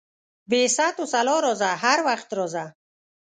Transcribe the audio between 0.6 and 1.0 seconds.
ست